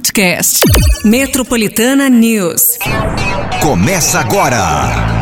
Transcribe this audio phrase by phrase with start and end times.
[0.00, 0.60] podcast.
[1.04, 2.78] Metropolitana News.
[3.60, 4.58] Começa agora.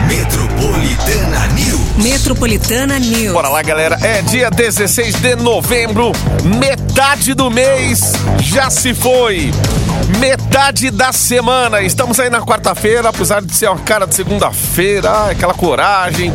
[0.06, 2.04] Metropolitana News.
[2.04, 3.32] Metropolitana News.
[3.32, 3.98] Bora lá, galera.
[4.00, 6.12] É dia 16 de novembro.
[6.60, 9.50] Metade do mês já se foi.
[10.20, 11.82] Metade da semana.
[11.82, 15.30] Estamos aí na quarta-feira, apesar de ser uma cara de segunda-feira.
[15.30, 16.32] Aquela coragem.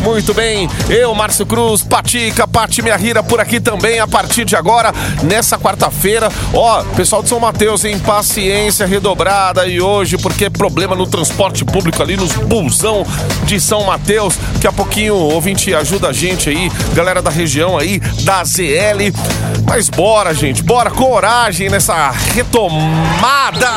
[0.00, 4.54] Muito bem, eu, Márcio Cruz, Patica, Pati Minha Rira por aqui também a partir de
[4.56, 4.92] agora,
[5.22, 6.30] nessa quarta-feira.
[6.52, 12.02] Ó, pessoal de São Mateus, em paciência redobrada e hoje, porque problema no transporte público
[12.02, 13.06] ali nos busão
[13.44, 14.36] de São Mateus.
[14.54, 19.12] Daqui a pouquinho ouvinte ajuda a gente aí, galera da região aí, da ZL.
[19.66, 23.68] Mas bora, gente, bora, coragem nessa retomada!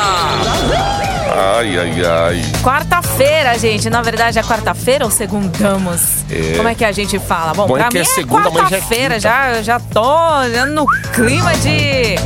[1.30, 2.42] Ai, ai, ai.
[2.62, 3.88] Quarta-feira, gente.
[3.88, 6.07] Na verdade, é quarta-feira ou segundamos?
[6.30, 6.56] É.
[6.56, 7.54] Como é que a gente fala?
[7.54, 9.20] Bom, Bom, é pra que mim é é segunda, já é quarta-feira.
[9.20, 12.16] Já, eu já tô já no clima de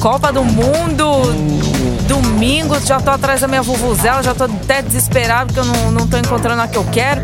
[0.00, 1.22] Copa do Mundo.
[2.06, 6.06] Domingo, já tô atrás da minha vuvuzela, já tô até desesperado porque eu não, não
[6.06, 7.20] tô encontrando a que eu quero.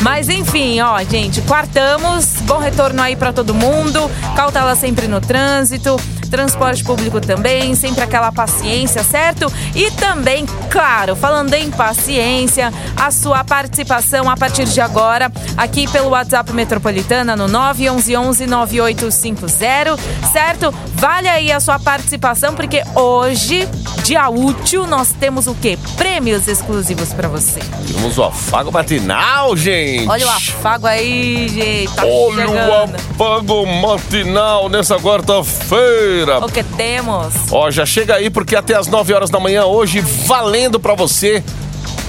[0.00, 2.26] Mas enfim, ó, gente, quartamos.
[2.42, 4.10] Bom retorno aí pra todo mundo.
[4.34, 5.96] Cautela sempre no trânsito.
[6.32, 9.52] Transporte público também, sempre aquela paciência, certo?
[9.74, 16.08] E também, claro, falando em paciência, a sua participação a partir de agora, aqui pelo
[16.08, 20.00] WhatsApp Metropolitana no 911-9850,
[20.32, 20.72] certo?
[20.94, 23.68] Vale aí a sua participação, porque hoje,
[24.02, 25.78] dia útil, nós temos o quê?
[25.98, 27.60] Prêmios exclusivos pra você.
[27.92, 30.08] Temos o afago matinal, gente.
[30.08, 31.94] Olha o afago aí, gente.
[31.94, 32.96] Tá Olha o chegando.
[32.96, 36.21] afago matinal nessa quarta-feira.
[36.46, 37.34] O que temos?
[37.50, 41.42] Ó, já chega aí porque até as 9 horas da manhã hoje, valendo pra você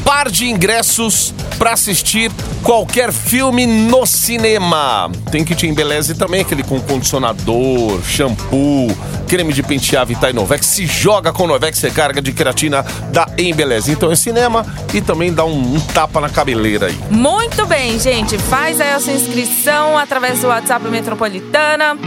[0.03, 5.09] par de ingressos pra assistir qualquer filme no cinema.
[5.31, 8.95] Tem que te embeleze também, aquele com condicionador, shampoo,
[9.27, 10.65] creme de pentear Vita Novex.
[10.65, 13.91] Se joga com Novex, recarga de queratina da Embeleze.
[13.91, 16.97] Então é cinema e também dá um, um tapa na cabeleira aí.
[17.09, 18.37] Muito bem, gente.
[18.37, 21.97] Faz aí a sua inscrição através do WhatsApp Metropolitana.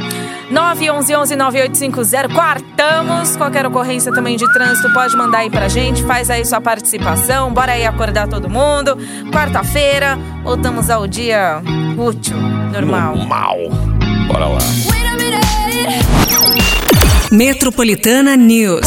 [0.51, 2.35] 911-9850.
[2.35, 3.37] Quartamos.
[3.37, 6.05] Qualquer ocorrência também de trânsito pode mandar aí pra gente.
[6.05, 7.53] Faz aí sua participação.
[7.53, 8.97] Bora aí acordar todo mundo.
[9.33, 11.63] Quarta-feira, voltamos ao dia
[11.97, 12.37] útil,
[12.73, 13.17] normal.
[13.17, 13.57] Normal.
[14.29, 14.59] Bora lá.
[17.31, 18.87] Metropolitana News.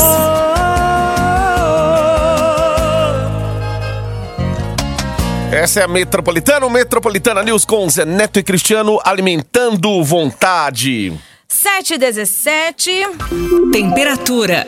[5.52, 11.12] Essa é a Metropolitana, Metropolitana News com Zé Neto e Cristiano alimentando vontade.
[11.51, 13.71] 7h17.
[13.71, 14.67] Temperatura.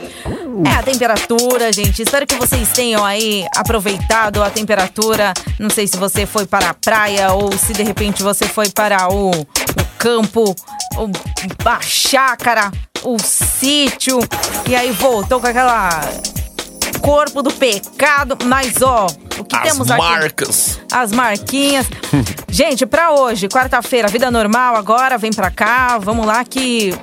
[0.66, 2.02] É a temperatura, gente.
[2.02, 5.34] Espero que vocês tenham aí aproveitado a temperatura.
[5.60, 9.12] Não sei se você foi para a praia ou se de repente você foi para
[9.14, 9.46] o, o
[9.98, 10.56] campo,
[10.98, 12.72] o, a chácara,
[13.04, 14.20] o sítio.
[14.68, 15.90] E aí voltou com aquela
[17.02, 18.38] corpo do pecado.
[18.46, 20.02] Mas ó, o que As temos aqui?
[20.02, 20.80] marcas.
[20.92, 21.88] As marquinhas.
[22.52, 25.98] Gente, pra hoje, quarta-feira, vida normal agora, vem pra cá.
[25.98, 26.94] Vamos lá que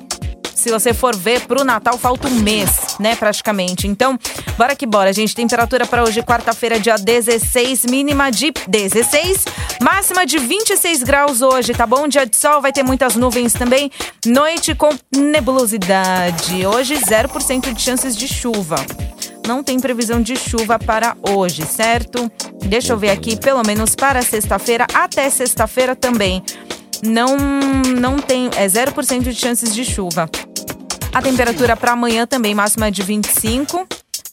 [0.54, 3.86] se você for ver pro Natal falta um mês, né, praticamente.
[3.86, 4.18] Então,
[4.58, 5.34] bora que bora, gente.
[5.34, 9.46] Temperatura pra hoje, quarta-feira, dia 16, mínima de 16,
[9.80, 12.06] máxima de 26 graus hoje, tá bom?
[12.06, 13.90] Dia de sol, vai ter muitas nuvens também.
[14.26, 16.66] Noite com nebulosidade.
[16.66, 18.84] Hoje 0% de chances de chuva
[19.48, 22.30] não tem previsão de chuva para hoje, certo?
[22.66, 26.42] Deixa eu ver aqui, pelo menos para sexta-feira, até sexta-feira também.
[27.02, 27.34] Não,
[27.98, 30.28] não tem, é 0% de chances de chuva.
[31.14, 33.88] A temperatura para amanhã também, máxima de 25.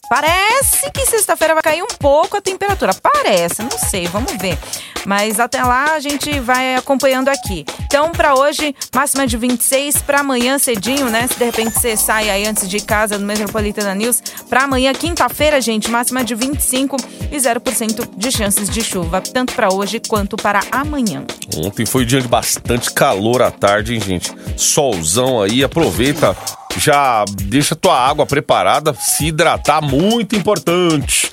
[0.08, 2.94] Parece que sexta-feira vai cair um pouco a temperatura.
[2.94, 4.56] Parece, não sei, vamos ver.
[5.04, 7.64] Mas até lá a gente vai acompanhando aqui.
[7.84, 10.02] Então, para hoje, máxima de 26.
[10.02, 11.28] Para amanhã cedinho, né?
[11.28, 14.20] Se de repente você sai aí antes de casa no Metropolitana News.
[14.48, 16.96] Para amanhã, quinta-feira, gente, máxima de 25
[17.30, 19.20] e 0% de chances de chuva.
[19.20, 21.24] Tanto para hoje quanto para amanhã.
[21.56, 24.32] Ontem foi dia de bastante calor à tarde, hein, gente?
[24.56, 26.36] Solzão aí, aproveita.
[26.78, 31.30] Já deixa tua água preparada, se hidratar, muito importante.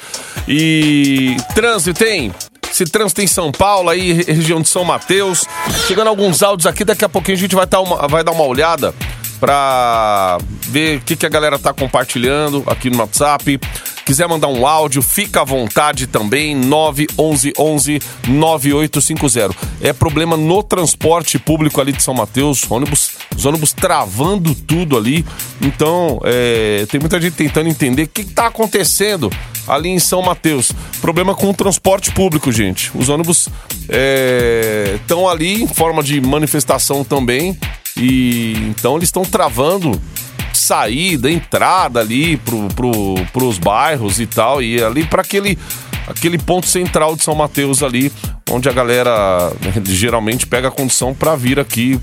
[0.47, 2.33] E trânsito tem?
[2.71, 5.45] Esse trânsito em São Paulo, aí, re- região de São Mateus.
[5.87, 8.45] Chegando alguns áudios aqui, daqui a pouquinho a gente vai, tá uma- vai dar uma
[8.45, 8.93] olhada
[9.39, 10.37] pra
[10.69, 13.59] ver o que, que a galera tá compartilhando aqui no WhatsApp.
[14.05, 19.55] Quiser mandar um áudio, fica à vontade também, 911 9850.
[19.81, 25.25] É problema no transporte público ali de São Mateus, ônibus, os ônibus travando tudo ali.
[25.61, 29.31] Então, é, tem muita gente tentando entender o que, que tá acontecendo
[29.67, 30.71] ali em São Mateus.
[31.01, 32.91] Problema com o transporte público, gente.
[32.93, 33.47] Os ônibus
[34.95, 37.57] estão ali em forma de manifestação também.
[37.95, 40.01] E então eles estão travando
[40.63, 42.93] saída, entrada ali pro, pro,
[43.31, 45.57] pros bairros e tal, e ali para aquele
[46.07, 48.11] aquele ponto central de São Mateus ali,
[48.49, 51.99] onde a galera né, geralmente pega a condição para vir aqui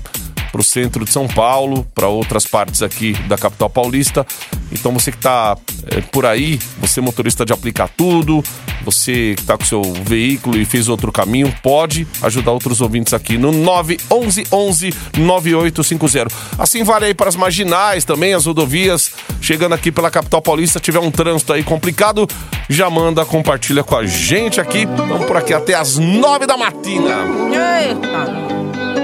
[0.51, 4.25] para o centro de São Paulo, para outras partes aqui da capital paulista.
[4.71, 5.57] Então você que está
[5.87, 8.43] é, por aí, você motorista de aplicar tudo,
[8.83, 13.37] você que está com seu veículo e fez outro caminho, pode ajudar outros ouvintes aqui
[13.37, 16.27] no 911 9850.
[16.57, 19.11] Assim vale aí para as marginais também, as rodovias,
[19.41, 22.27] chegando aqui pela capital paulista, tiver um trânsito aí complicado,
[22.69, 24.85] já manda, compartilha com a gente aqui.
[24.85, 27.25] Vamos por aqui até as 9 da matina.
[27.51, 29.00] Eita.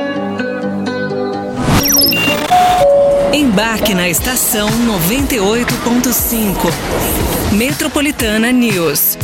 [3.34, 7.54] Embarque na estação 98.5.
[7.54, 9.18] Metropolitana News.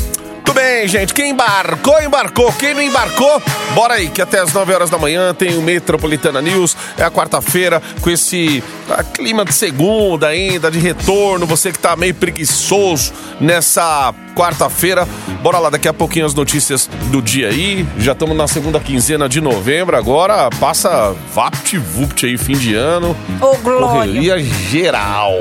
[0.45, 1.13] Muito bem, gente.
[1.13, 2.51] Quem embarcou, embarcou.
[2.51, 3.42] Quem não embarcou,
[3.74, 6.75] bora aí, que até as 9 horas da manhã tem o Metropolitana News.
[6.98, 11.45] É a quarta-feira com esse ah, clima de segunda ainda, de retorno.
[11.45, 15.07] Você que tá meio preguiçoso nessa quarta-feira.
[15.42, 17.88] Bora lá, daqui a pouquinho as notícias do dia aí.
[17.98, 19.96] Já estamos na segunda quinzena de novembro.
[19.96, 23.16] Agora passa vapt-vupt aí, fim de ano.
[23.39, 23.88] Ô, Glória.
[23.88, 25.31] Correria geral.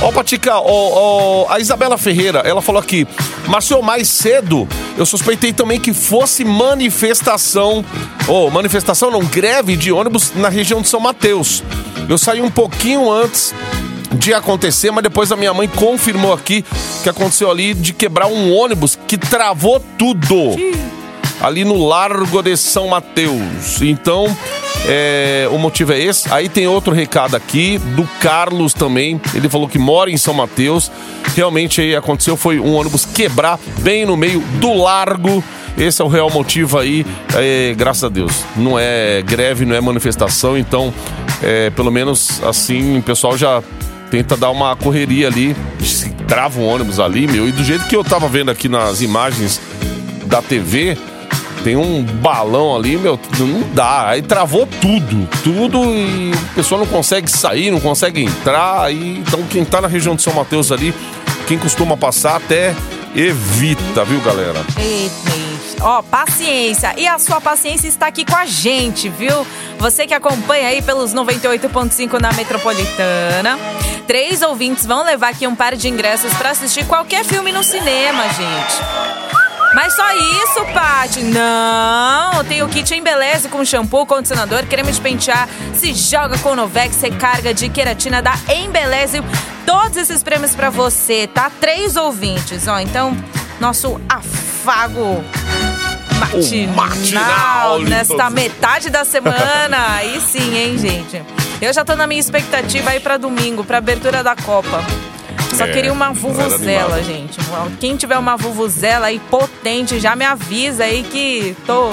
[0.00, 3.04] Ó, Patica, ó, ó, a Isabela Ferreira, ela falou aqui,
[3.48, 7.84] Marcelo, mais cedo, eu suspeitei também que fosse manifestação,
[8.28, 11.64] ou manifestação não, greve de ônibus na região de São Mateus.
[12.08, 13.52] Eu saí um pouquinho antes
[14.12, 16.64] de acontecer, mas depois a minha mãe confirmou aqui
[17.02, 20.56] que aconteceu ali de quebrar um ônibus que travou tudo.
[21.40, 23.80] Ali no Largo de São Mateus.
[23.80, 24.36] Então,
[24.86, 26.32] é, o motivo é esse.
[26.32, 29.20] Aí tem outro recado aqui do Carlos também.
[29.34, 30.90] Ele falou que mora em São Mateus.
[31.34, 35.42] Realmente aí aconteceu foi um ônibus quebrar bem no meio do largo.
[35.76, 37.06] Esse é o real motivo aí,
[37.36, 38.44] é, graças a Deus.
[38.56, 40.92] Não é greve, não é manifestação, então,
[41.40, 43.62] é, pelo menos assim, o pessoal já
[44.10, 45.54] tenta dar uma correria ali,
[46.26, 47.48] trava um ônibus ali, meu.
[47.48, 49.60] E do jeito que eu tava vendo aqui nas imagens
[50.26, 50.98] da TV,
[51.64, 54.08] tem um balão ali, meu, não dá.
[54.08, 58.82] Aí travou tudo, tudo e o pessoal não consegue sair, não consegue entrar.
[58.82, 60.94] Aí, então quem tá na região de São Mateus ali,
[61.46, 62.74] quem costuma passar até
[63.14, 64.64] evita, viu, galera?
[65.80, 66.94] Ó, paciência.
[66.96, 69.46] E a sua paciência está aqui com a gente, viu?
[69.78, 73.58] Você que acompanha aí pelos 98.5 na Metropolitana.
[74.06, 78.24] Três ouvintes vão levar aqui um par de ingressos para assistir qualquer filme no cinema,
[78.28, 79.27] gente.
[79.74, 81.22] Mas só isso, Paty?
[81.22, 82.44] Não!
[82.44, 87.52] Tem o kit Embeleze com shampoo, condicionador, creme de pentear, se joga com Novex, recarga
[87.52, 89.22] de queratina da Embeleze.
[89.66, 91.50] Todos esses prêmios pra você, tá?
[91.60, 92.78] Três ouvintes, ó.
[92.78, 93.16] Então,
[93.60, 95.22] nosso afago
[96.18, 99.96] matinal, matinal nesta metade da semana.
[99.96, 101.22] Aí sim, hein, gente?
[101.60, 104.80] Eu já tô na minha expectativa aí pra domingo, pra abertura da Copa.
[105.54, 107.38] Só É, queria uma vuvuzela, gente.
[107.80, 111.90] Quem tiver uma vuvuzela aí potente, já me avisa aí que tô,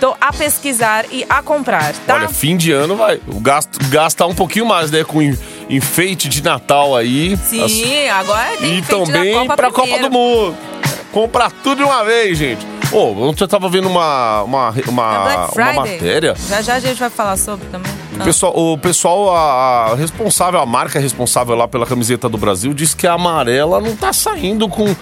[0.00, 2.14] tô a pesquisar e a comprar, tá?
[2.14, 5.04] Olha, fim de ano vai o gasto, gastar um pouquinho mais, né?
[5.04, 5.38] Com en-
[5.70, 7.36] enfeite de Natal aí.
[7.36, 7.62] Sim,
[8.08, 10.08] As- agora tem E enfeite da também Copa pra Copa primeiro.
[10.08, 10.56] do Mundo.
[11.12, 12.66] Comprar tudo de uma vez, gente.
[12.90, 16.34] Ô, ontem eu tava vendo uma, uma, É uma, Black uma matéria.
[16.48, 17.92] Já já a gente vai falar sobre também.
[18.20, 22.74] O pessoal, o pessoal a, a responsável, a marca responsável lá pela camiseta do Brasil,
[22.74, 24.94] disse que a amarela não tá saindo com.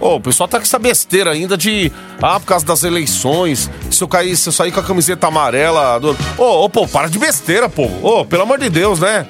[0.00, 1.92] Ô, o pessoal tá com essa besteira ainda de.
[2.20, 3.70] Ah, por causa das eleições.
[3.90, 5.98] Se eu cair, se eu sair com a camiseta amarela.
[5.98, 6.16] Do...
[6.38, 7.88] Ô, ô, pô, para de besteira, pô.
[8.02, 9.26] Ô, pelo amor de Deus, né?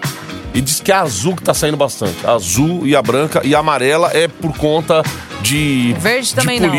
[0.54, 2.26] E diz que é a azul que tá saindo bastante.
[2.26, 3.40] A azul e a branca.
[3.44, 5.02] E a amarela é por conta
[5.40, 5.94] de.
[5.98, 6.70] Verde de também não.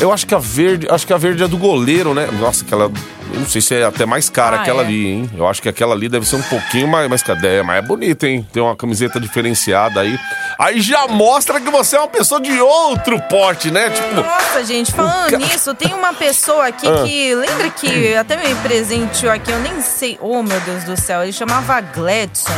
[0.00, 2.26] Eu acho que a verde, acho que a verde é do goleiro, né?
[2.40, 4.86] Nossa, aquela, eu não sei se é até mais cara Ah, aquela é?
[4.86, 5.30] ali, hein?
[5.36, 7.38] Eu acho que aquela ali deve ser um pouquinho mais, mais cara.
[7.46, 8.46] É, mas é bonita, hein?
[8.50, 10.18] Tem uma camiseta diferenciada aí.
[10.58, 13.90] Aí já mostra que você é uma pessoa de outro porte, né?
[13.90, 17.02] Tipo, Nossa, gente, falando ca- nisso, tem uma pessoa aqui Ah.
[17.04, 17.34] que.
[17.34, 20.18] Lembra que até me presenteou aqui, eu nem sei.
[20.22, 22.50] Oh, meu Deus do céu, ele chamava Gladson.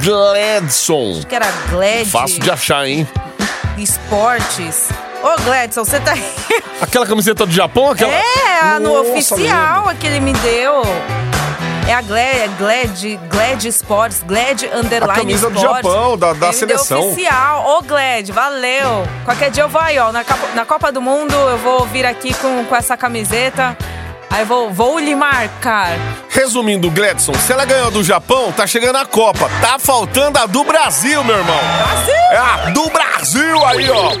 [0.00, 1.16] Gladson.
[1.18, 3.06] Acho que era Glad Fácil de achar, hein?
[3.76, 4.88] Esportes.
[5.24, 6.34] Ô, Gladson, você tá aí?
[6.82, 8.12] Aquela camiseta do Japão, aquela.
[8.12, 10.82] É, a no Nossa, oficial que ele me deu.
[11.88, 15.82] É a Glad, Glad, Glad Sports, Glad Underline A camisa do Sports.
[15.86, 17.10] Japão, da- da Ele seleção.
[17.10, 17.64] oficial.
[17.78, 19.06] Ô, Glad, valeu.
[19.24, 20.10] Qualquer dia eu vou aí, ó.
[20.12, 23.76] Na, Copa- na Copa do Mundo eu vou vir aqui com, com essa camiseta.
[24.30, 25.90] Aí vou, vou lhe marcar.
[26.28, 29.48] Resumindo, Gladson, se ela ganhou do Japão, tá chegando a Copa.
[29.60, 31.58] Tá faltando a do Brasil, meu irmão.
[31.78, 32.14] Brasil!
[32.32, 34.12] É a do Brasil aí, ó.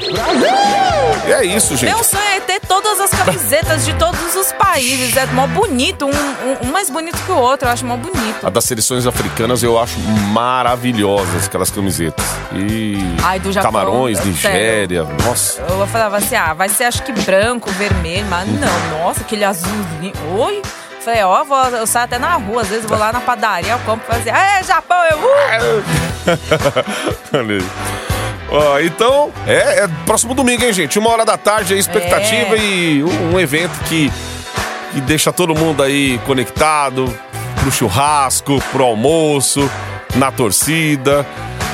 [1.26, 1.92] E é isso, gente.
[1.92, 5.16] Meu sonho é ter todas as camisetas de todos os países.
[5.16, 8.46] É mó bonito, um, um, um mais bonito que o outro, eu acho mó bonito.
[8.46, 12.24] A das seleções africanas eu acho maravilhosas aquelas camisetas.
[12.52, 14.30] E Ai, do Japão, Camarões, sério.
[14.32, 15.60] Nigéria, nossa.
[15.62, 19.93] Eu falava assim, ah, vai ser acho que branco, vermelho, mas não, nossa, aquele azulzinho.
[20.36, 20.62] Oi!
[21.00, 23.78] Falei, ó, vou, eu saio até na rua, às vezes vou lá na padaria, eu
[23.80, 25.18] compro e assim, é, Japão, eu.
[25.18, 25.84] Uh!
[28.50, 30.98] Ó, então, é, é próximo domingo, hein, gente?
[30.98, 32.58] Uma hora da tarde, a expectativa É.
[32.58, 34.10] e um, um evento que,
[34.92, 37.12] que deixa todo mundo aí conectado
[37.60, 39.68] pro churrasco, pro almoço,
[40.14, 41.26] na torcida.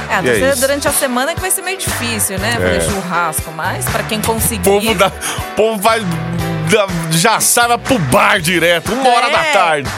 [0.08, 0.60] É, é isso.
[0.60, 2.52] durante a semana que vai ser meio difícil, né?
[2.54, 2.80] Fazer É.
[2.80, 4.68] churrasco, mas pra quem conseguir.
[4.68, 6.00] O povo, da, o povo vai.
[6.70, 9.30] Da- já sai vai pro bar direto, uma hora É.
[9.30, 9.90] da tarde.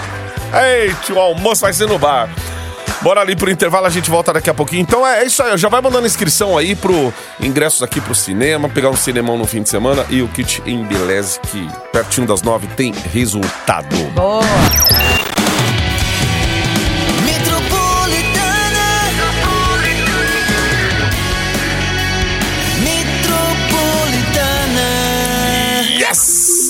[0.53, 2.29] Eita, o almoço vai ser no bar.
[3.01, 4.81] Bora ali pro intervalo, a gente volta daqui a pouquinho.
[4.83, 8.69] Então é, é isso aí, já vai mandando inscrição aí pro ingressos aqui pro cinema,
[8.69, 12.43] pegar um cinemão no fim de semana e o kit em Beleze, que pertinho das
[12.43, 13.97] nove tem resultado.
[14.15, 14.43] Boa.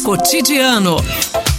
[0.02, 0.96] Cotidiano.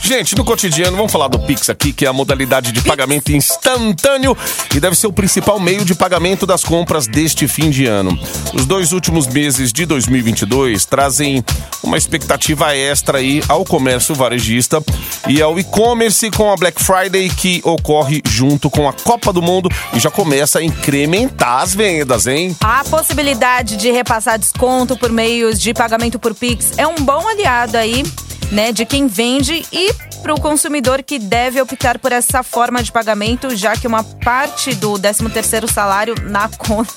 [0.02, 4.36] Gente, no cotidiano, vamos falar do Pix aqui, que é a modalidade de pagamento instantâneo
[4.76, 8.20] e deve ser o principal meio de pagamento das compras deste fim de ano.
[8.54, 11.42] Os dois últimos meses de 2022 trazem
[11.82, 14.84] uma expectativa extra aí ao comércio varejista
[15.30, 19.70] e ao e-commerce com a Black Friday que ocorre junto com a Copa do Mundo
[19.94, 22.54] e já começa a incrementar as vendas, hein?
[22.60, 27.78] A possibilidade de repassar desconto por meios de pagamento por Pix é um bom aliado
[27.78, 28.04] aí,
[28.52, 29.92] né, de quem vende e
[30.24, 34.74] para o consumidor que deve optar por essa forma de pagamento, já que uma parte
[34.74, 36.94] do 13º salário na conta.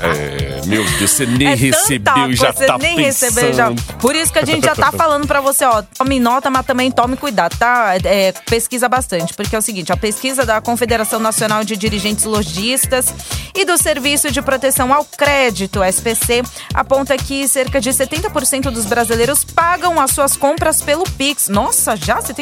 [0.00, 3.34] É, meu Deus, você nem É recebeu e já coisa, tá nem pensando.
[3.34, 3.72] recebeu já.
[3.98, 6.90] Por isso que a gente já tá falando pra você, ó, tome nota, mas também
[6.90, 7.94] tome cuidado, tá?
[8.04, 13.06] É, pesquisa bastante, porque é o seguinte, a pesquisa da Confederação Nacional de Dirigentes Logistas
[13.54, 16.42] e do Serviço de Proteção ao Crédito, SPC,
[16.74, 21.48] aponta que cerca de 70% dos brasileiros pagam as suas compras pelo Pix.
[21.48, 22.41] Nossa, já 70%?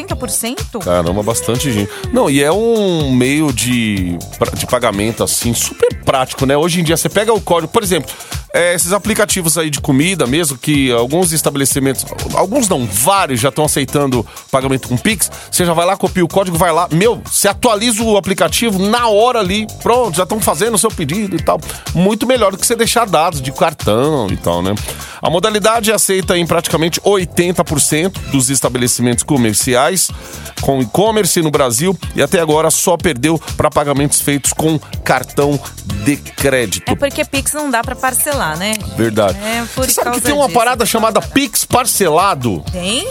[0.79, 1.91] Caramba, bastante gente.
[2.11, 4.17] Não, e é um meio de,
[4.53, 6.55] de pagamento, assim, super prático, né?
[6.57, 8.11] Hoje em dia, você pega o código, por exemplo,
[8.53, 13.65] é, esses aplicativos aí de comida mesmo, que alguns estabelecimentos, alguns não, vários já estão
[13.65, 15.31] aceitando pagamento com Pix.
[15.49, 16.87] Você já vai lá, copia o código, vai lá.
[16.91, 21.35] Meu, você atualiza o aplicativo na hora ali, pronto, já estão fazendo o seu pedido
[21.35, 21.59] e tal.
[21.93, 24.75] Muito melhor do que você deixar dados de cartão e tal, né?
[25.21, 30.09] A modalidade é aceita em praticamente 80% dos estabelecimentos comerciais
[30.61, 35.59] com e-commerce no Brasil e até agora só perdeu para pagamentos feitos com cartão
[36.03, 36.91] de crédito.
[36.91, 38.73] É porque Pix não dá pra parcelar, né?
[38.97, 39.37] Verdade.
[39.39, 40.57] É, por sabe causa que tem uma disso.
[40.59, 42.63] parada chamada Pix parcelado?
[42.71, 43.07] Tem?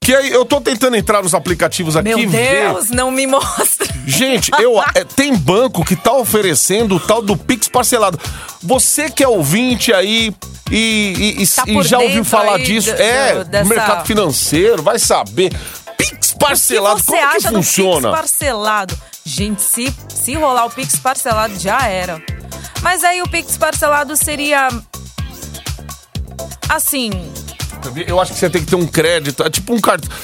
[0.00, 2.68] Que aí eu tô tentando entrar nos aplicativos aqui Meu e ver.
[2.72, 3.88] Deus, não me mostra.
[4.06, 8.20] Gente, eu, é, tem banco que tá oferecendo o tal do Pix parcelado.
[8.62, 10.34] Você que é ouvinte aí
[10.70, 13.44] e, e- e- Tá e por já ouviu dentro falar aí disso, do- é, do-
[13.44, 15.50] dessa- mercado financeiro, vai saber.
[15.96, 18.00] Pix parcelado, o que você como que acha funciona?
[18.08, 18.98] do Pix parcelado?
[19.24, 22.20] Gente, se, se rolar o Pix parcelado, já era.
[22.84, 24.68] Mas aí o Pix parcelado seria.
[26.68, 27.10] Assim.
[28.06, 30.14] Eu acho que você tem que ter um crédito, é tipo um cartão.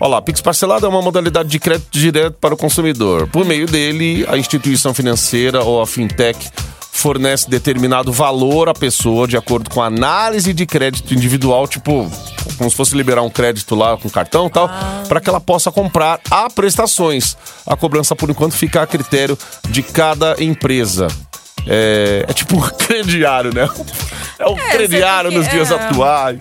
[0.00, 3.26] Olha lá, Pix parcelado é uma modalidade de crédito direto para o consumidor.
[3.28, 6.50] Por meio dele, a instituição financeira ou a fintech
[6.92, 12.08] fornece determinado valor à pessoa de acordo com a análise de crédito individual, tipo,
[12.56, 14.70] como se fosse liberar um crédito lá com cartão e tal,
[15.08, 17.36] para que ela possa comprar a prestações.
[17.66, 19.36] A cobrança, por enquanto, fica a critério
[19.68, 21.08] de cada empresa.
[21.66, 23.68] É, é tipo um crediário, né?
[24.38, 25.74] É um É, crediário nos dias é.
[25.74, 26.38] atuais.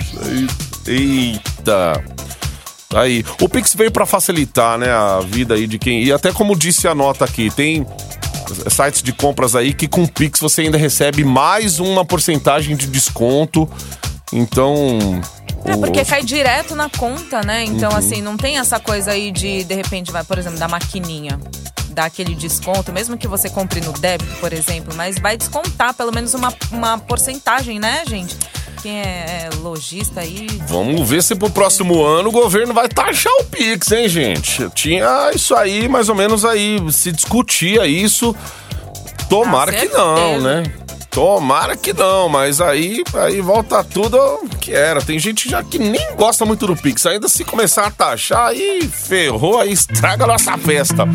[0.87, 2.03] Eita.
[2.95, 6.03] Aí, o Pix veio pra facilitar, né, a vida aí de quem.
[6.03, 7.85] E até como disse a nota aqui, tem
[8.69, 13.67] sites de compras aí que com Pix você ainda recebe mais uma porcentagem de desconto.
[14.31, 15.21] Então.
[15.65, 17.63] É o- porque cai direto na conta, né?
[17.63, 17.97] Então, Uhum.
[17.97, 21.39] assim, não tem essa coisa aí de, de repente, vai, por exemplo, da maquininha.
[21.93, 26.11] Dar aquele desconto, mesmo que você compre no débito, por exemplo, mas vai descontar pelo
[26.11, 28.35] menos uma, uma porcentagem, né, gente?
[28.81, 30.47] Quem é, é lojista aí.
[30.67, 34.69] Vamos ver se pro próximo ano o governo vai taxar o Pix, hein, gente?
[34.71, 38.35] Tinha isso aí, mais ou menos aí, se discutia isso.
[39.29, 40.63] Tomara Com que não, né?
[41.09, 44.17] Tomara que não, mas aí, aí volta tudo
[44.59, 44.99] que era.
[44.99, 47.05] Tem gente já que nem gosta muito do Pix.
[47.05, 51.05] Ainda se começar a taxar, aí ferrou, aí estraga a nossa festa.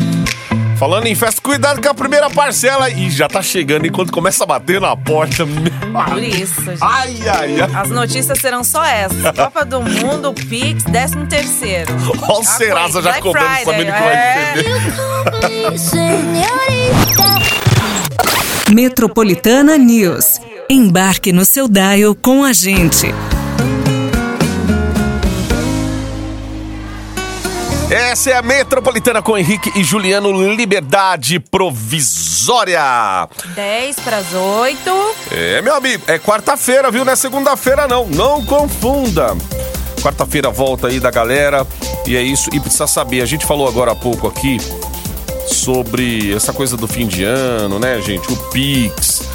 [0.79, 2.89] Falando em festa, cuidado com a primeira parcela.
[2.89, 5.45] E já tá chegando enquanto começa a bater na porta.
[5.45, 6.79] Por isso, gente.
[6.81, 7.69] Ai, ai, ai.
[7.75, 9.21] As notícias serão só essas.
[9.35, 11.91] Copa do Mundo, Pix, 13 terceiro.
[12.21, 14.53] Olha o Serasa já cobrando, sabendo que vai é.
[14.53, 16.19] receber.
[18.73, 20.39] Metropolitana News.
[20.69, 23.13] Embarque no seu dial com a gente.
[27.89, 33.27] Essa é a Metropolitana com Henrique e Juliano Liberdade Provisória.
[33.55, 34.79] 10 para as 8.
[35.31, 37.03] É, meu amigo, é quarta-feira, viu?
[37.03, 38.05] Não é segunda-feira, não.
[38.05, 39.35] Não confunda.
[40.03, 41.65] Quarta-feira volta aí da galera.
[42.05, 42.51] E é isso.
[42.53, 44.57] E precisa saber, a gente falou agora há pouco aqui
[45.47, 48.31] sobre essa coisa do fim de ano, né, gente?
[48.31, 49.28] O Pix.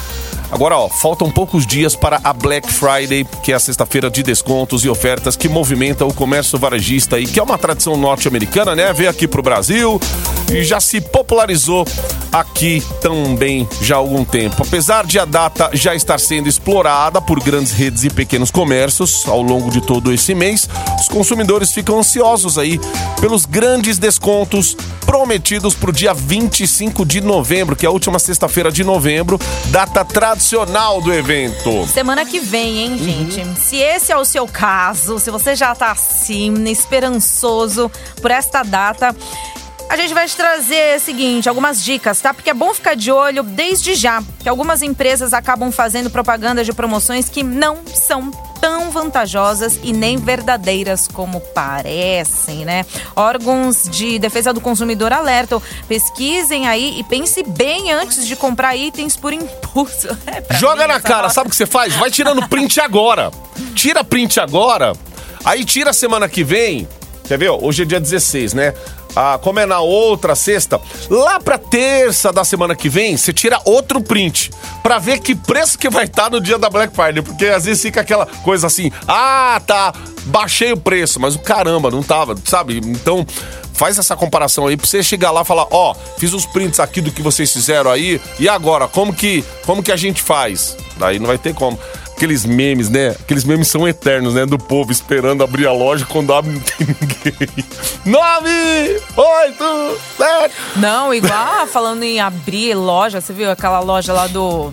[0.55, 4.85] Agora, ó, faltam poucos dias para a Black Friday, que é a sexta-feira de descontos
[4.85, 8.93] e ofertas que movimenta o comércio varejista e que é uma tradição norte-americana, né?
[8.93, 9.99] Veio aqui pro Brasil
[10.51, 11.85] e já se popularizou
[12.31, 14.61] aqui também já há algum tempo.
[14.61, 19.41] Apesar de a data já estar sendo explorada por grandes redes e pequenos comércios ao
[19.41, 20.67] longo de todo esse mês,
[20.99, 22.79] os consumidores ficam ansiosos aí
[23.21, 24.75] pelos grandes descontos
[25.05, 30.03] prometidos para o dia 25 de novembro, que é a última sexta-feira de novembro, data
[30.03, 31.87] tradicional do evento.
[31.87, 33.59] Semana que vem, hein, gente?
[33.59, 37.89] Se esse é o seu caso, se você já tá assim, esperançoso
[38.21, 39.15] por esta data.
[39.87, 42.33] A gente vai te trazer o seguinte, algumas dicas, tá?
[42.33, 46.73] Porque é bom ficar de olho desde já, que algumas empresas acabam fazendo propaganda de
[46.73, 52.83] promoções que não são tão vantajosas e nem verdadeiras como parecem, né?
[53.15, 59.15] Órgãos de defesa do consumidor alertam, pesquisem aí e pense bem antes de comprar itens
[59.15, 60.07] por impulso.
[60.25, 61.93] É, Joga mim, na cara, sabe o que você faz?
[61.95, 63.31] Vai tirando print agora.
[63.75, 64.93] Tira print agora,
[65.43, 66.87] aí tira semana que vem.
[67.27, 67.49] Quer ver?
[67.49, 68.73] Hoje é dia 16, né?
[69.15, 70.79] Ah, como é na outra sexta,
[71.09, 74.51] lá pra terça da semana que vem, você tira outro print
[74.83, 77.81] pra ver que preço que vai estar no dia da Black Friday, porque às vezes
[77.81, 79.93] fica aquela coisa assim: "Ah, tá,
[80.25, 82.77] baixei o preço", mas o caramba, não tava, sabe?
[82.83, 83.25] Então,
[83.73, 86.99] faz essa comparação aí pra você chegar lá e falar: "Ó, fiz os prints aqui
[86.99, 91.19] do que vocês fizeram aí, e agora, como que, como que a gente faz?" Daí
[91.19, 91.79] não vai ter como
[92.15, 93.09] aqueles memes, né?
[93.09, 94.45] Aqueles memes são eternos, né?
[94.45, 97.65] Do povo esperando abrir a loja quando abre não tem ninguém.
[98.05, 100.55] Nove, oito, sete.
[100.77, 104.71] Não, igual falando em abrir loja, você viu aquela loja lá do.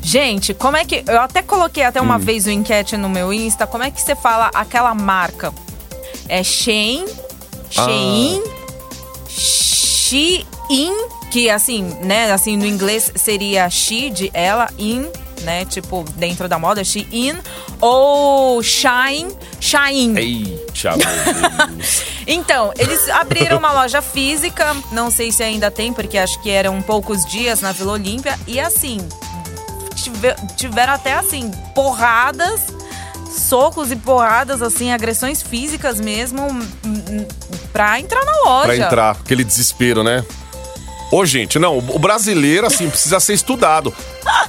[0.00, 1.02] Gente, como é que.
[1.06, 3.66] Eu até coloquei até uma vez o enquete no meu Insta.
[3.66, 5.52] Como é que você fala aquela marca?
[6.28, 7.04] É Shein,
[7.68, 8.42] Shein,
[9.28, 10.94] Shein,
[11.30, 12.30] que assim, né?
[12.30, 15.06] Assim, no inglês seria she de ela, in,
[15.42, 15.64] né?
[15.64, 17.36] Tipo, dentro da moda, Shein.
[17.80, 20.18] Ou Shine, Shine.
[20.18, 20.96] Eita.
[22.26, 26.82] Então, eles abriram uma loja física, não sei se ainda tem, porque acho que eram
[26.82, 28.36] poucos dias na Vila Olímpia.
[28.48, 28.98] E assim,
[29.94, 32.62] tive- tiveram até assim, porradas,
[33.30, 37.26] socos e porradas, assim, agressões físicas mesmo, hum, hum,
[37.72, 38.66] pra entrar na loja.
[38.66, 40.24] pra entrar, aquele desespero, né?
[41.12, 43.94] Ô, gente, não, o brasileiro, assim, precisa ser estudado.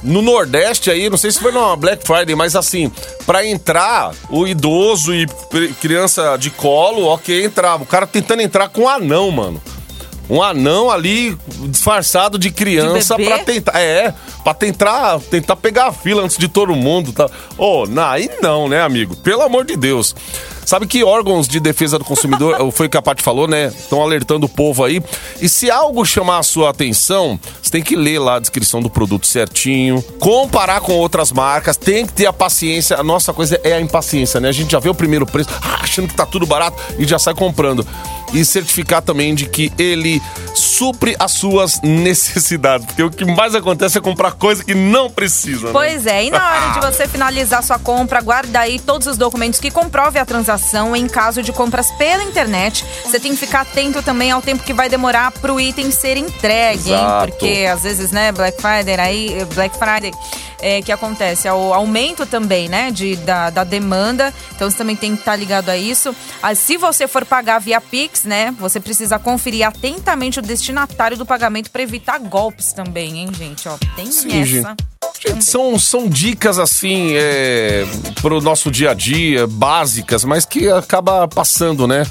[0.02, 2.90] No Nordeste aí, não sei se foi numa Black Friday, mas assim,
[3.24, 5.26] pra entrar, o idoso e
[5.80, 7.84] criança de colo, ok, entrava.
[7.84, 9.62] O cara tentando entrar com um anão, mano.
[10.28, 11.38] Um anão ali
[11.70, 13.80] disfarçado de criança De pra tentar.
[13.80, 14.12] É,
[14.44, 17.12] pra tentar, tentar pegar a fila antes de todo mundo.
[17.12, 17.30] Tá?
[17.56, 19.16] Ô, na- aí não, né, amigo?
[19.16, 20.14] Pelo amor de Deus.
[20.68, 23.68] Sabe que órgãos de defesa do consumidor, foi o que a Paty falou, né?
[23.68, 25.02] Estão alertando o povo aí.
[25.40, 28.90] E se algo chamar a sua atenção, você tem que ler lá a descrição do
[28.90, 32.98] produto certinho, comparar com outras marcas, tem que ter a paciência.
[32.98, 34.50] A nossa coisa é a impaciência, né?
[34.50, 37.18] A gente já vê o primeiro preço, ah, achando que tá tudo barato e já
[37.18, 37.86] sai comprando.
[38.34, 40.20] E certificar também de que ele
[40.54, 42.84] supre as suas necessidades.
[42.84, 45.68] Porque o que mais acontece é comprar coisa que não precisa.
[45.68, 45.72] né?
[45.72, 49.58] Pois é, e na hora de você finalizar sua compra, guarda aí todos os documentos
[49.58, 50.57] que comprovem a transação
[50.96, 52.84] em caso de compras pela internet.
[53.04, 56.92] Você tem que ficar atento também ao tempo que vai demorar pro item ser entregue,
[56.92, 57.06] hein?
[57.20, 60.12] Porque às vezes, né, Black Friday aí, Black Friday,
[60.60, 61.46] é, que acontece?
[61.46, 64.32] É o aumento também, né, de, da, da demanda.
[64.54, 66.14] Então você também tem que estar ligado a isso.
[66.42, 71.26] Ah, se você for pagar via Pix, né, você precisa conferir atentamente o destinatário do
[71.26, 73.68] pagamento para evitar golpes também, hein, gente?
[73.68, 74.44] Ó, tem Sim, essa.
[74.46, 74.97] gente.
[75.20, 77.84] Gente, são, são dicas assim é,
[78.22, 82.06] pro nosso dia a dia, básicas, mas que acaba passando, né?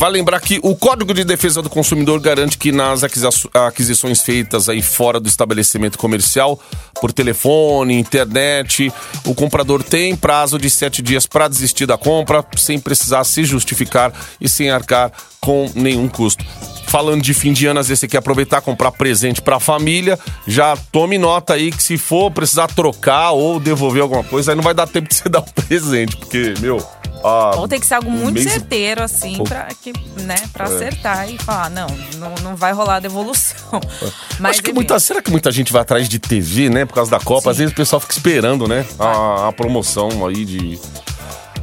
[0.00, 4.80] Vai lembrar que o Código de Defesa do Consumidor garante que nas aquisições feitas aí
[4.80, 6.58] fora do estabelecimento comercial,
[7.02, 8.90] por telefone, internet,
[9.26, 14.10] o comprador tem prazo de sete dias para desistir da compra, sem precisar se justificar
[14.40, 16.42] e sem arcar com nenhum custo.
[16.86, 20.18] Falando de fim de ano, às vezes você quer aproveitar, comprar presente para a família,
[20.46, 24.64] já tome nota aí que se for precisar trocar ou devolver alguma coisa, aí não
[24.64, 26.78] vai dar tempo de você dar o um presente, porque, meu,
[27.22, 28.50] ah, Ou tem que ser algo muito mês...
[28.50, 29.44] certeiro, assim, Ou...
[29.44, 30.74] pra, que, né, pra é.
[30.74, 33.60] acertar e falar, não, não, não vai rolar a devolução.
[34.02, 34.10] É.
[34.38, 36.84] Mas, Acho que muita, será que muita gente vai atrás de TV, né?
[36.84, 37.42] Por causa da Copa?
[37.42, 37.50] Sim.
[37.50, 38.86] Às vezes o pessoal fica esperando, né?
[38.98, 40.78] A, a promoção aí de.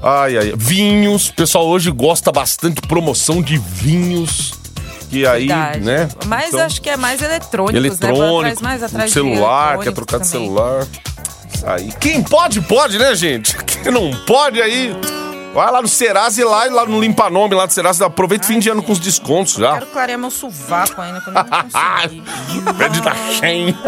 [0.01, 0.53] Ai, ai.
[0.55, 1.29] Vinhos.
[1.29, 4.53] O pessoal hoje gosta bastante de promoção de vinhos.
[5.09, 5.79] Que aí, Verdade.
[5.79, 6.09] né?
[6.25, 8.69] Mas então, acho que é mais eletrônico, eletrônico, né?
[8.69, 10.85] mais atrás celular, quer trocar de celular.
[11.53, 11.91] Isso aí.
[11.99, 13.55] Quem pode, pode, né, gente?
[13.65, 14.93] Quem não pode aí.
[15.57, 18.05] Vai lá no Serasa e lá, lá no Limpa Nome, lá do Serasa.
[18.05, 19.69] Aproveita o fim de ano com os descontos já.
[19.69, 22.21] Eu quero clarear meu sovaco ainda, que eu não consegui.
[22.77, 23.73] Pede da Shen.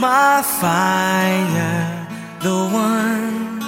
[0.00, 2.08] My fire,
[2.40, 3.60] the one.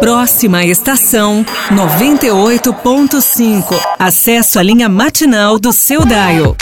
[0.00, 3.78] Próxima estação 98.5.
[3.98, 6.56] Acesso à linha matinal do seu Dial.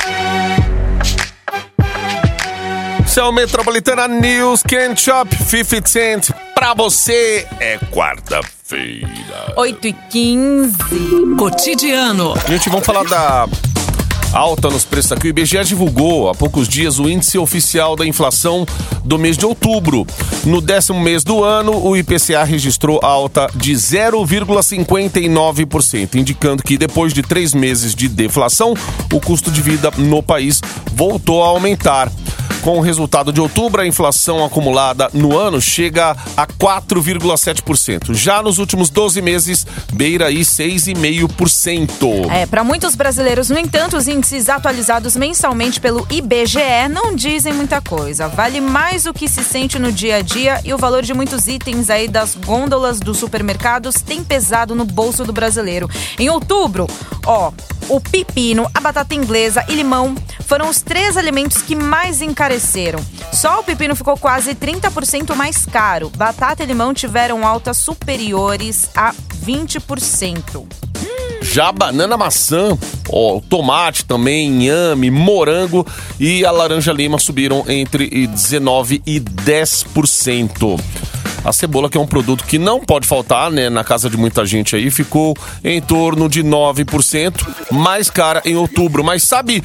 [3.15, 6.31] Céu Metropolitana News Can Shop 50 Cent.
[6.53, 10.77] Pra você é quarta-feira feira 8 e 15
[11.39, 12.35] Cotidiano.
[12.49, 13.47] Gente, vamos falar da
[14.33, 15.29] alta nos preços aqui.
[15.29, 18.67] O IBGE divulgou há poucos dias o índice oficial da inflação
[19.05, 20.05] do mês de outubro.
[20.45, 27.23] No décimo mês do ano, o IPCA registrou alta de 0,59%, indicando que depois de
[27.23, 28.75] três meses de deflação,
[29.13, 30.61] o custo de vida no país
[30.93, 32.11] voltou a aumentar.
[32.65, 38.15] Com o resultado de outubro, a inflação acumulada no ano chega a 4,7%.
[38.15, 42.31] Já nos últimos 12 meses, beira aí 6,5%.
[42.31, 47.83] É, para muitos brasileiros, no entanto, os índices atualizados mensalmente pelo IBGE não dizem muita
[47.83, 48.29] coisa.
[48.29, 51.47] Vale mais o que se sente no dia a dia e o valor de muitos
[51.47, 55.87] itens aí das gôndolas dos supermercados tem pesado no bolso do brasileiro.
[56.19, 56.87] Em outubro,
[57.27, 57.53] ó,
[57.89, 60.15] o pepino, a batata inglesa e limão
[60.47, 63.05] foram os três alimentos que mais encareceram.
[63.33, 66.11] Só o pepino ficou quase 30% mais caro.
[66.17, 69.13] Batata e limão tiveram altas superiores a
[69.45, 70.67] 20%.
[71.43, 72.77] Já banana maçã,
[73.09, 75.87] ó, tomate também, inhame, morango
[76.19, 80.81] e a laranja lima subiram entre 19 e 10%.
[81.45, 84.47] A cebola, que é um produto que não pode faltar, né, na casa de muita
[84.47, 89.05] gente aí, ficou em torno de 9%, mais cara em outubro.
[89.05, 89.63] Mas sabe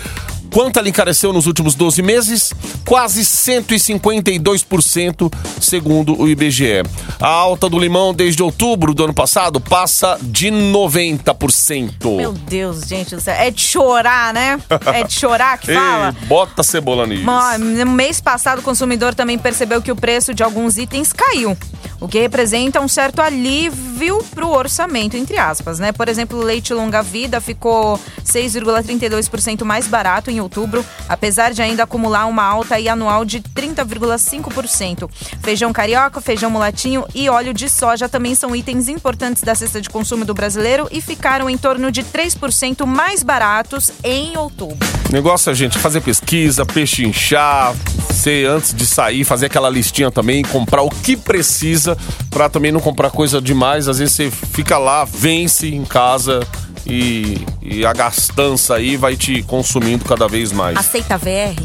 [0.51, 2.53] Quanto ela encareceu nos últimos 12 meses?
[2.85, 5.31] Quase 152%,
[5.61, 6.81] segundo o IBGE.
[7.19, 12.17] A alta do limão desde outubro do ano passado passa de 90%.
[12.17, 14.59] Meu Deus, gente É de chorar, né?
[14.93, 16.15] É de chorar que fala.
[16.19, 17.25] Ei, bota cebola nisso.
[17.59, 21.55] No mês passado, o consumidor também percebeu que o preço de alguns itens caiu
[21.99, 25.91] o que representa um certo alívio para o orçamento, entre aspas, né?
[25.91, 32.25] Por exemplo, o leite longa-vida ficou 6,32% mais barato em outubro, apesar de ainda acumular
[32.25, 35.09] uma alta anual de 30,5%.
[35.41, 39.89] Feijão carioca, feijão mulatinho e óleo de soja também são itens importantes da cesta de
[39.89, 44.77] consumo do brasileiro e ficaram em torno de 3% mais baratos em outubro.
[45.11, 47.75] Negócio é, gente, fazer pesquisa, pechinchar,
[48.13, 51.97] ser antes de sair, fazer aquela listinha também, comprar o que precisa
[52.29, 53.87] pra também não comprar coisa demais.
[53.87, 56.41] Às vezes você fica lá, vence em casa
[56.89, 60.77] e, e a gastança aí vai te consumindo cada vez mais.
[60.77, 61.55] Aceita VR?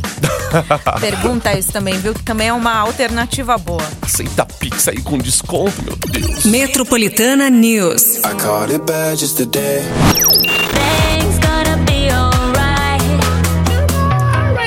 [1.01, 2.15] Pergunta isso também, viu?
[2.15, 3.83] Que também é uma alternativa boa.
[4.03, 6.45] Aceita Pix aí com desconto, meu Deus.
[6.45, 8.19] Metropolitana News.
[8.19, 9.83] I caught it bad just today.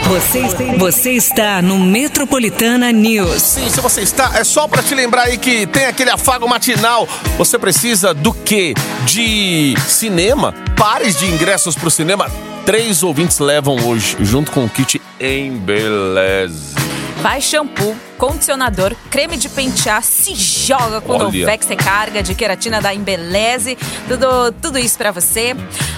[0.07, 0.41] Você,
[0.77, 3.41] você está no Metropolitana News.
[3.41, 7.05] Sim, se você está, é só para te lembrar aí que tem aquele afago matinal.
[7.37, 8.73] Você precisa do quê?
[9.05, 10.53] De cinema?
[10.77, 12.31] Pares de ingressos pro cinema?
[12.67, 16.75] Três ouvintes levam hoje, junto com o kit Embeleze.
[17.21, 22.93] Vai shampoo, condicionador, creme de pentear, se joga com o Vex Recarga de queratina da
[22.93, 23.77] Embeleze.
[24.09, 25.55] Tudo, tudo isso para você.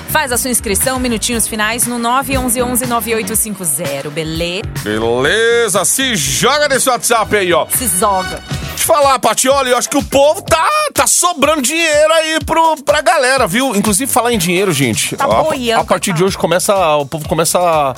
[0.09, 4.61] Faz a sua inscrição, minutinhos finais no 911-9850, beleza?
[4.83, 7.65] Beleza, se joga nesse WhatsApp aí, ó.
[7.65, 8.43] Se joga.
[8.79, 13.01] Te falar, Patioli, eu acho que o povo tá, tá sobrando dinheiro aí pro, pra
[13.01, 13.75] galera, viu?
[13.75, 15.17] Inclusive, falar em dinheiro, gente.
[15.17, 17.93] Tá a, boiando, a partir de hoje começa, o povo começa a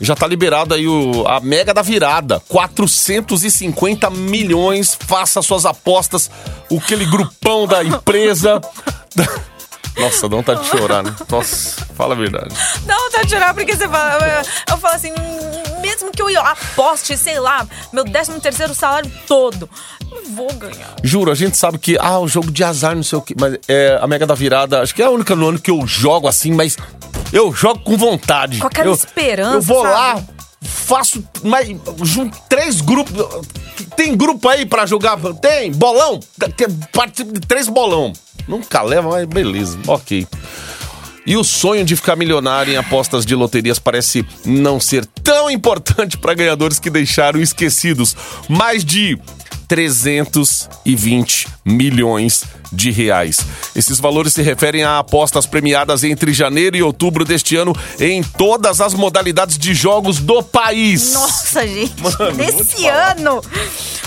[0.00, 2.42] já tá liberado aí o, a mega da virada.
[2.48, 4.98] 450 milhões.
[4.98, 6.28] Faça suas apostas.
[6.68, 8.60] O aquele grupão da empresa.
[9.96, 11.14] Nossa, não tá de chorar, né?
[11.30, 12.54] Nossa, fala a verdade.
[12.84, 14.18] Não, tá de chorar porque você fala.
[14.26, 15.12] Eu, eu falo assim,
[15.86, 19.70] mesmo que eu aposte, sei lá, meu 13 terceiro salário todo,
[20.10, 20.96] não vou ganhar.
[21.02, 23.34] Juro, a gente sabe que, ah, o jogo de azar, não sei o quê.
[23.38, 25.86] Mas é, a Mega da Virada, acho que é a única no ano que eu
[25.86, 26.76] jogo assim, mas
[27.32, 28.58] eu jogo com vontade.
[28.58, 29.94] Com aquela eu, esperança, Eu vou sabe?
[29.94, 30.24] lá,
[30.62, 31.68] faço mais,
[32.02, 33.14] junto três grupos.
[33.94, 35.16] Tem grupo aí pra jogar?
[35.40, 36.18] Tem, bolão?
[36.92, 38.12] Participo de três bolão.
[38.48, 40.26] Nunca leva, mas beleza, ok.
[41.26, 46.16] E o sonho de ficar milionário em apostas de loterias parece não ser tão importante
[46.16, 48.16] para ganhadores que deixaram esquecidos.
[48.48, 49.18] Mais de
[49.68, 53.38] 320 milhões de reais.
[53.74, 58.80] Esses valores se referem a apostas premiadas entre janeiro e outubro deste ano em todas
[58.80, 61.12] as modalidades de jogos do país.
[61.12, 62.16] Nossa, gente, Mano,
[62.90, 63.42] ano.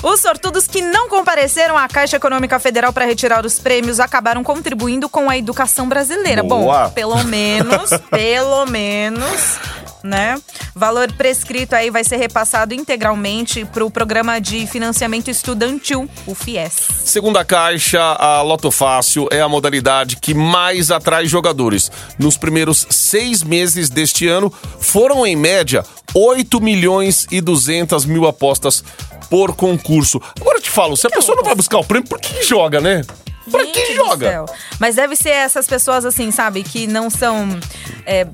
[0.02, 5.10] Os sortudos que não compareceram à Caixa Econômica Federal para retirar os prêmios acabaram contribuindo
[5.10, 6.42] com a educação brasileira.
[6.42, 6.88] Boa.
[6.88, 9.60] Bom, pelo menos, pelo menos,
[10.04, 10.40] né?
[10.76, 16.74] Valor prescrito aí vai ser repassado integralmente para o programa de financiamento estudantil, o FIES.
[17.06, 21.92] Segundo a Caixa, a Loto Fácil é a modalidade que mais atrai jogadores.
[22.18, 25.84] Nos primeiros seis meses deste ano, foram em média
[26.14, 28.84] 8 milhões e 200 mil apostas
[29.30, 30.22] por concurso.
[30.40, 32.82] Agora eu te falo, se a pessoa não vai buscar o prêmio, por que, joga,
[32.82, 33.04] né?
[33.50, 34.46] Pra Gente que joga?
[34.80, 37.60] Mas deve ser essas pessoas assim, sabe, que não são
[38.06, 38.28] é,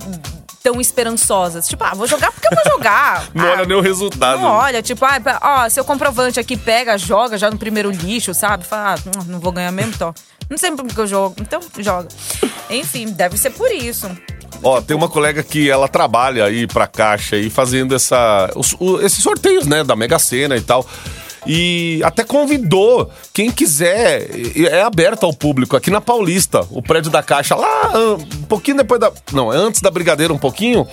[0.65, 1.67] tão esperançosas.
[1.67, 3.25] Tipo, ah, vou jogar porque eu vou jogar.
[3.36, 4.41] Não Ah, olha nem o resultado.
[4.41, 8.65] Não olha, tipo, ah, ó, seu comprovante aqui pega, joga já no primeiro lixo, sabe?
[8.65, 10.12] Fala, ah, não vou ganhar mesmo, então.
[10.49, 12.08] Não sei por que eu jogo, então joga.
[12.69, 14.10] Enfim, deve ser por isso.
[14.63, 19.21] Ó, tem uma colega que ela trabalha aí pra Caixa aí fazendo essa, os- esses
[19.21, 20.88] sorteios, né, da Mega Sena e tal.
[21.45, 24.27] E até convidou quem quiser,
[24.58, 28.99] é aberto ao público aqui na Paulista, o prédio da Caixa lá, um pouquinho depois
[28.99, 30.88] da, não, é antes da Brigadeira um pouquinho.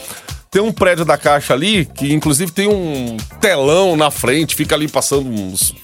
[0.51, 4.87] Tem um prédio da Caixa ali que inclusive tem um telão na frente, fica ali
[4.87, 5.75] passando uns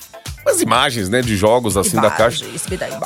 [0.48, 2.44] umas imagens, né, de jogos assim da Caixa.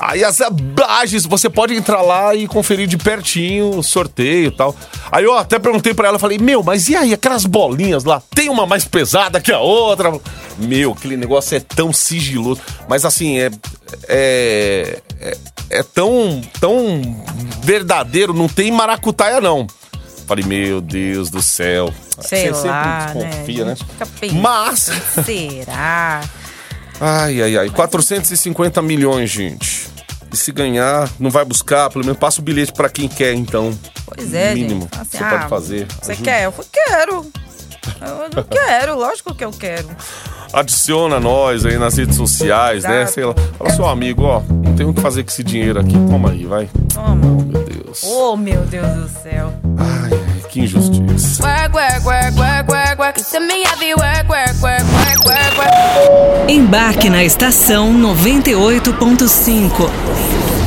[0.00, 4.74] Aí as imagens, você pode entrar lá e conferir de pertinho o sorteio e tal.
[5.10, 8.48] Aí eu até perguntei pra ela, falei, meu, mas e aí, aquelas bolinhas lá, tem
[8.48, 10.12] uma mais pesada que a outra?
[10.62, 12.60] Meu, aquele negócio é tão sigiloso.
[12.88, 13.50] Mas assim, é.
[14.08, 15.38] É, é,
[15.70, 17.24] é tão, tão
[17.62, 19.66] verdadeiro, não tem maracutaia, não.
[20.26, 21.92] Falei, meu Deus do céu.
[22.20, 23.76] Sei Você lá, sempre desconfia, né?
[23.98, 24.40] né?
[24.40, 24.90] Mas.
[25.24, 26.22] Será?
[27.00, 27.70] Ai, ai, ai.
[27.70, 29.88] 450 milhões, gente.
[30.32, 33.76] E se ganhar, não vai buscar, pelo menos passa o bilhete pra quem quer, então.
[34.06, 34.82] Pois é, Mínimo.
[34.82, 34.94] gente.
[34.98, 35.86] Assim, Você ah, pode fazer.
[36.00, 36.24] Você Ajude.
[36.24, 36.44] quer?
[36.44, 37.32] Eu quero.
[38.00, 39.88] Eu não quero, lógico que eu quero.
[40.52, 43.02] Adiciona nós aí nas redes sociais, né?
[43.02, 43.12] Exato.
[43.12, 43.34] Sei lá.
[43.58, 45.92] Fala, seu amigo, ó, não tem o que fazer com esse dinheiro aqui.
[45.92, 46.68] Toma aí, vai.
[46.92, 47.16] Toma.
[47.16, 48.02] Meu Deus.
[48.04, 49.52] Oh, meu Deus do céu.
[49.78, 50.10] Ai,
[50.50, 51.42] que injustiça.
[51.42, 53.22] Work, work, work, work, work, work.
[53.40, 56.52] Me heavy work, work, work, work, work, work.
[56.52, 59.88] Embarque na estação 98.5.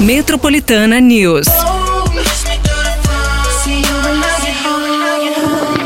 [0.02, 1.45] Metropolitana News.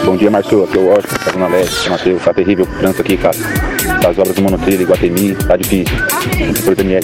[0.06, 0.64] Bom dia, Marcio.
[0.64, 2.24] Aqui é o Washington, tá Zona Leste, Matheus.
[2.24, 3.38] Tá terrível o trânsito aqui, cara.
[4.02, 5.96] Das obras do monotrilho, Iguatemi, tá difícil.
[6.64, 7.02] Por Daniel.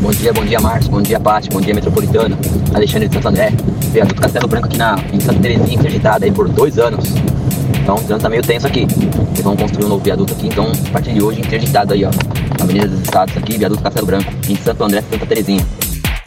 [0.00, 0.88] Bom dia, bom dia, Marcos.
[0.88, 1.50] Bom dia, Paty.
[1.50, 2.38] Bom dia, Metropolitana.
[2.74, 3.52] Alexandre de Santo André.
[3.92, 7.04] Viaduto Castelo Branco aqui na, em Santa Terezinha, interditado aí por dois anos.
[7.82, 8.80] Então, o trânsito tá meio tenso aqui.
[8.80, 12.10] Eles vão construir um novo viaduto aqui, então, a partir de hoje, interditado aí, ó.
[12.60, 15.64] Avenida dos Estados aqui, Viaduto Castelo Branco, em Santo André, Santa Terezinha.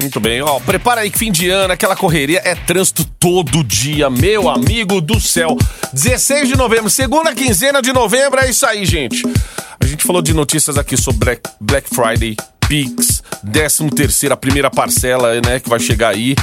[0.02, 4.10] Muito bem, ó, prepara aí que fim de ano, aquela correria é trânsito todo dia,
[4.10, 5.58] meu amigo do céu.
[5.92, 9.22] 16 de novembro, segunda quinzena de novembro, é isso aí, gente.
[9.78, 12.38] A gente falou de notícias aqui sobre Black, Black Friday,
[12.70, 16.34] Pix, 13 terceira, primeira parcela, né, que vai chegar aí.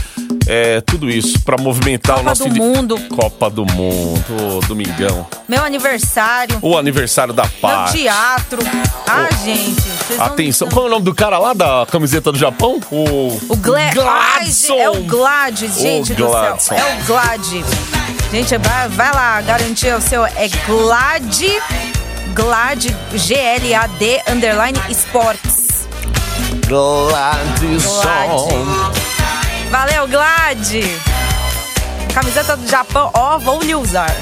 [0.48, 2.44] É, tudo isso pra movimentar o Copa nosso...
[2.44, 2.98] do fim de- Mundo.
[3.14, 5.26] Copa do Mundo, domingão.
[5.48, 6.58] Meu aniversário.
[6.62, 7.90] O aniversário da Meu paz.
[7.92, 8.62] teatro.
[9.08, 9.82] Ah, gente.
[10.20, 12.80] Atenção, qual é o nome do cara lá da camiseta do Japão?
[12.92, 14.44] O, O Gla Ai, Gladson.
[14.68, 16.74] gente, é o Glad, gente do Gladson.
[16.76, 16.78] céu.
[16.78, 17.44] É o Glad.
[18.32, 20.24] Gente, vai, vai lá garantir o seu.
[20.24, 21.42] É Glad.
[22.34, 25.88] Glad, G-L-A-D, underline, esportes.
[26.68, 28.66] Gladson.
[29.70, 30.68] Valeu, Glad.
[32.14, 34.14] Camiseta do Japão, ó, vou lhe usar.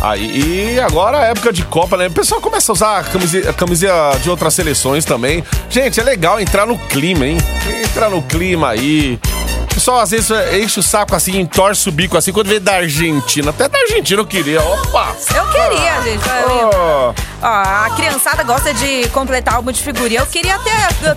[0.00, 2.08] Aí, e agora a época de Copa, né?
[2.08, 5.44] O pessoal começa a usar a a camiseta de outras seleções também.
[5.70, 7.38] Gente, é legal entrar no clima, hein?
[7.84, 9.20] Entrar no clima aí.
[9.74, 12.74] Pessoal às vezes é, enche o saco assim, torce o bico assim, quando vem da
[12.74, 13.50] Argentina.
[13.50, 14.62] Até da Argentina eu queria.
[14.62, 15.14] Opa!
[15.34, 16.28] Eu queria, gente.
[16.28, 20.20] Eu- Oh, Ó, a criançada gosta de completar álbum de figurinha.
[20.20, 20.70] Eu queria ter,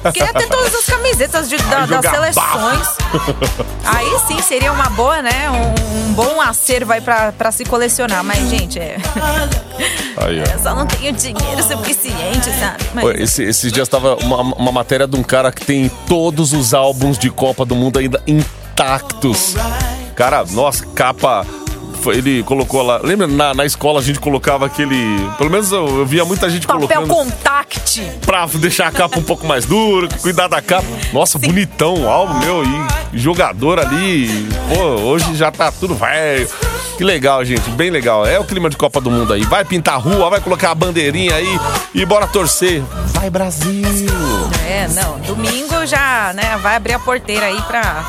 [0.05, 2.87] eu queria ter todas as camisetas de- da- das seleções.
[3.85, 5.47] Aí sim seria uma boa, né?
[5.51, 8.23] Um, um bom acervo aí pra, pra se colecionar.
[8.23, 8.97] Mas, gente, é,
[10.17, 10.51] aí, ó.
[10.51, 12.83] eu só não tenho dinheiro suficiente, sabe?
[12.95, 16.53] Mas, Pô, Esse, esses dias tava uma, uma matéria de um cara que tem todos
[16.53, 18.19] os álbuns de Copa do Mundo ainda
[18.75, 19.55] intactos.
[20.15, 21.45] Cara, nossa, capa.
[22.07, 22.99] Ele colocou lá.
[23.01, 24.95] Lembra na, na escola a gente colocava aquele.
[25.39, 27.07] Pelo menos eu, eu via muita gente papel colocando.
[27.07, 27.99] contact.
[28.23, 30.85] Pra deixar a capa um pouco mais dura, cuidar da capa.
[31.11, 32.63] Nossa, bonitão o álbum, meu.
[33.11, 34.47] E jogador ali.
[34.71, 36.47] Pô, hoje já tá tudo velho.
[36.95, 37.67] Que legal, gente.
[37.71, 38.23] Bem legal.
[38.23, 39.43] É o clima de Copa do Mundo aí.
[39.43, 41.59] Vai pintar a rua, vai colocar a bandeirinha aí
[41.93, 42.83] e bora torcer.
[43.13, 43.81] Vai, Brasil!
[44.67, 45.17] É, não.
[45.21, 46.55] Domingo já, né?
[46.61, 48.05] Vai abrir a porteira aí pra.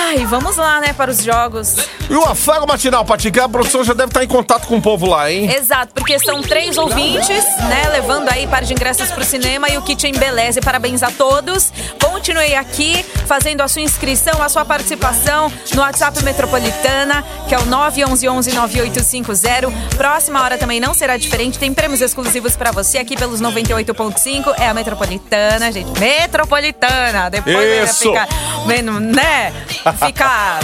[0.00, 1.74] Ai, vamos lá, né, para os jogos.
[2.08, 5.06] E o Afago Matinal, Patica, a produção já deve estar em contato com o povo
[5.06, 5.52] lá, hein?
[5.52, 9.82] Exato, porque são três ouvintes, né, levando aí par de ingressos pro cinema e o
[9.82, 10.60] kit embeleze.
[10.60, 11.72] Parabéns a todos.
[12.00, 17.66] Continue aqui fazendo a sua inscrição, a sua participação no WhatsApp Metropolitana, que é o
[17.66, 19.70] 911-9850.
[19.96, 21.58] Próxima hora também não será diferente.
[21.58, 24.54] Tem prêmios exclusivos pra você aqui pelos 98.5.
[24.58, 25.98] É a Metropolitana, gente.
[26.00, 27.28] Metropolitana.
[27.28, 28.08] Depois Isso.
[28.08, 28.28] ficar,
[28.66, 29.52] vendo, né?
[29.92, 30.60] Ficar,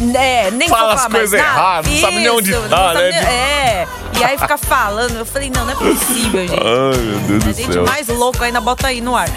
[0.00, 0.50] né?
[0.50, 3.08] Nem Fala as coisas erradas, não sabe nem onde tá, né?
[3.10, 3.88] É.
[4.18, 5.16] E aí fica falando.
[5.16, 6.60] Eu falei, não, não é possível, gente.
[6.60, 7.84] Ai, meu Deus A do gente céu.
[7.84, 9.28] mais louco ainda bota aí no ar.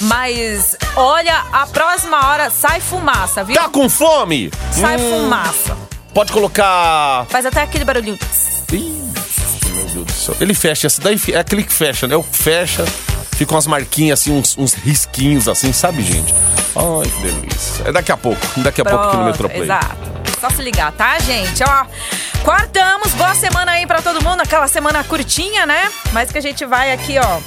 [0.00, 3.54] Mas, olha, a próxima hora sai fumaça, viu?
[3.56, 4.50] Tá com fome?
[4.72, 5.76] Sai Hum, fumaça.
[6.12, 7.26] Pode colocar.
[7.28, 8.18] Faz até aquele barulhinho.
[8.72, 9.02] Ih,
[9.72, 10.36] meu Deus do céu.
[10.40, 12.16] Ele fecha, esse daí é aquele que fecha, né?
[12.16, 12.84] O fecha,
[13.36, 16.34] ficam umas marquinhas assim, uns, uns risquinhos assim, sabe, gente?
[16.76, 17.84] Ai, que delícia.
[17.88, 19.62] É daqui a pouco, daqui a pouco aqui no Pronto, Metroplay.
[19.62, 19.96] Exato.
[20.40, 21.62] Só se ligar, tá, gente?
[21.64, 21.84] Ó,
[22.42, 23.12] quartamos.
[23.12, 24.40] Boa semana aí pra todo mundo.
[24.42, 25.90] Aquela semana curtinha, né?
[26.12, 27.38] Mas que a gente vai aqui, ó,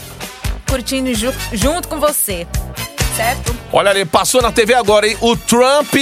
[0.69, 2.47] curtindo ju- junto com você.
[3.15, 3.55] Certo?
[3.71, 5.17] Olha ali, passou na TV agora, hein?
[5.21, 5.93] O Trump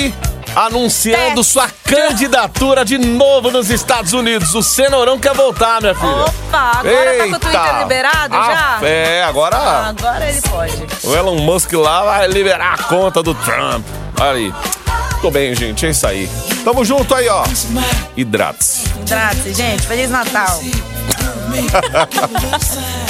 [0.55, 4.53] anunciando sua candidatura de novo nos Estados Unidos.
[4.55, 6.25] O Cenourão quer voltar, minha filha.
[6.25, 8.87] Opa, agora tá com o Twitter liberado Ah, já?
[8.87, 10.73] É, agora Agora ele pode.
[11.03, 13.85] o Elon Musk lá vai liberar a conta do Trump.
[14.19, 14.53] Olha aí.
[15.21, 16.29] Tô bem, gente, é isso aí.
[16.63, 17.43] Tamo junto aí, ó.
[18.15, 18.83] Hidrates.
[19.01, 19.85] Hidrate, gente.
[19.87, 20.59] Feliz Natal.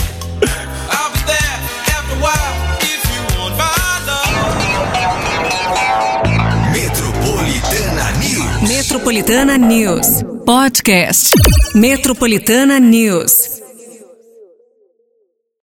[8.95, 10.23] Metropolitana News.
[10.45, 11.35] Podcast.
[11.75, 13.54] Metropolitana News.